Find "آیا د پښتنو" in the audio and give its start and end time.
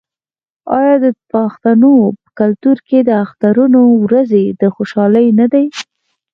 0.77-1.93